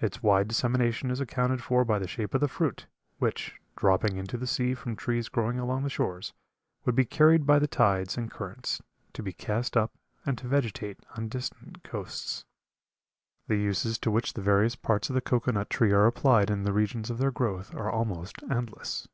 Its 0.00 0.20
wide 0.20 0.48
dissemination 0.48 1.12
is 1.12 1.20
accounted 1.20 1.62
for 1.62 1.84
by 1.84 1.96
the 2.00 2.08
shape 2.08 2.34
of 2.34 2.40
the 2.40 2.48
fruit, 2.48 2.86
which, 3.18 3.60
dropping 3.76 4.16
into 4.16 4.36
the 4.36 4.44
sea 4.44 4.74
from 4.74 4.96
trees 4.96 5.28
growing 5.28 5.60
along 5.60 5.84
the 5.84 5.88
shores, 5.88 6.32
would 6.84 6.96
be 6.96 7.04
carried 7.04 7.46
by 7.46 7.60
the 7.60 7.68
tides 7.68 8.16
and 8.18 8.28
currents 8.28 8.82
to 9.12 9.22
be 9.22 9.32
cast 9.32 9.76
up 9.76 9.92
and 10.24 10.38
to 10.38 10.48
vegetate 10.48 10.98
on 11.16 11.28
distant 11.28 11.84
coasts. 11.84 12.44
The 13.46 13.54
uses 13.58 13.96
to 14.00 14.10
which 14.10 14.32
the 14.32 14.42
various 14.42 14.74
parts 14.74 15.08
of 15.08 15.14
the 15.14 15.20
cocoa 15.20 15.52
nut 15.52 15.70
tree 15.70 15.92
are 15.92 16.06
applied 16.06 16.50
in 16.50 16.64
the 16.64 16.72
regions 16.72 17.08
of 17.08 17.18
their 17.18 17.30
growth 17.30 17.72
are 17.72 17.88
almost 17.88 18.38
endless. 18.50 19.06